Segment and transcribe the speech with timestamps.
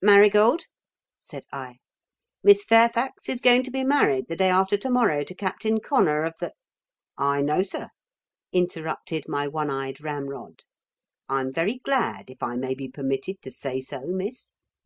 [0.00, 0.62] "Marigold,"
[1.18, 1.76] said I,
[2.42, 6.24] "Miss Fairfax is going to be married the day after to morrow to Captain Connor
[6.24, 6.52] of the"
[7.34, 7.90] "I know, sir,"
[8.50, 10.60] interrupted my one eyed ramrod.
[11.28, 14.52] "I'm very glad, if I may be permitted to say so, Miss.